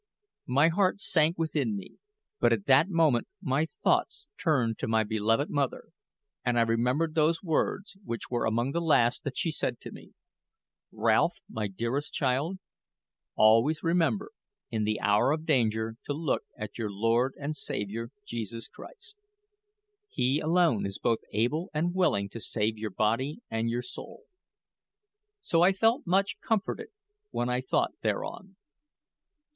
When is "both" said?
20.97-21.19